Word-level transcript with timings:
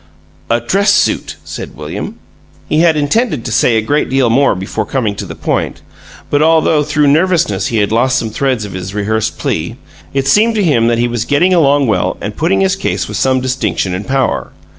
"A 0.49 0.59
dress 0.59 0.91
suit!" 0.91 1.35
said 1.43 1.75
William. 1.77 2.15
He 2.67 2.79
had 2.79 2.97
intended 2.97 3.45
to 3.45 3.51
say 3.51 3.77
a 3.77 3.83
great 3.83 4.09
deal 4.09 4.31
more 4.31 4.55
before 4.55 4.83
coming 4.83 5.13
to 5.17 5.27
the 5.27 5.35
point, 5.35 5.83
but, 6.31 6.41
although 6.41 6.81
through 6.81 7.05
nervousness 7.05 7.67
he 7.67 7.77
had 7.77 7.91
lost 7.91 8.17
some 8.17 8.31
threads 8.31 8.65
of 8.65 8.73
his 8.73 8.95
rehearsed 8.95 9.37
plea, 9.37 9.75
it 10.11 10.27
seemed 10.27 10.55
to 10.55 10.63
him 10.63 10.87
that 10.87 10.97
he 10.97 11.07
was 11.07 11.23
getting 11.23 11.53
along 11.53 11.85
well 11.85 12.17
and 12.19 12.35
putting 12.35 12.61
his 12.61 12.75
case 12.75 13.07
with 13.07 13.17
some 13.17 13.41
distinction 13.41 13.93
and 13.93 14.07
power. 14.07 14.51